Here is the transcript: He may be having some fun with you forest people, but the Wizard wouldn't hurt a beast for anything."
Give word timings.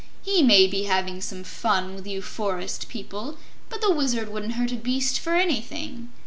He 0.23 0.41
may 0.41 0.65
be 0.65 0.85
having 0.85 1.21
some 1.21 1.43
fun 1.43 1.93
with 1.93 2.07
you 2.07 2.23
forest 2.23 2.89
people, 2.89 3.37
but 3.69 3.81
the 3.81 3.91
Wizard 3.93 4.29
wouldn't 4.29 4.53
hurt 4.53 4.71
a 4.71 4.75
beast 4.75 5.19
for 5.19 5.35
anything." 5.35 6.09